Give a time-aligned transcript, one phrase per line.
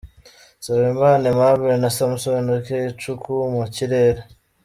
[0.59, 4.21] Nsabimana Aimable na Samson Ikechukwu mu kirere.